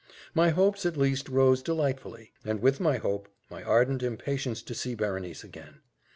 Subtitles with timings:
[0.33, 4.95] My hopes, at least, rose delightfully; and with my hope, my ardent impatience to see
[4.95, 5.81] Berenice again.